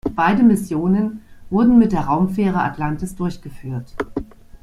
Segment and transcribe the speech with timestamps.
[0.15, 1.21] Beide Missionen
[1.51, 3.93] wurden mit der Raumfähre Atlantis durchgeführt.